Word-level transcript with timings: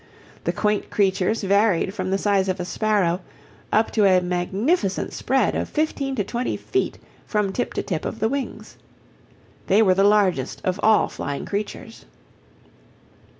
The 0.45 0.51
quaint 0.51 0.89
creatures 0.89 1.43
varied 1.43 1.93
from 1.93 2.09
the 2.09 2.17
size 2.17 2.49
of 2.49 2.59
a 2.59 2.65
sparrow 2.65 3.21
up 3.71 3.91
to 3.91 4.05
a 4.05 4.19
magnificent 4.19 5.13
spread 5.13 5.53
of 5.53 5.69
15 5.69 6.15
20 6.15 6.57
feet 6.57 6.97
from 7.27 7.53
tip 7.53 7.75
to 7.75 7.83
tip 7.83 8.03
of 8.03 8.19
the 8.19 8.27
wings. 8.27 8.77
They 9.67 9.83
were 9.83 9.93
the 9.93 10.03
largest 10.03 10.59
of 10.65 10.79
all 10.81 11.07
flying 11.07 11.45
creatures. 11.45 12.05